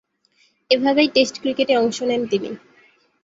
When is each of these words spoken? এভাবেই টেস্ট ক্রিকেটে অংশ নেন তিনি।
এভাবেই 0.71 1.09
টেস্ট 1.15 1.35
ক্রিকেটে 1.41 1.73
অংশ 1.77 1.97
নেন 2.03 2.21
তিনি। 2.31 2.49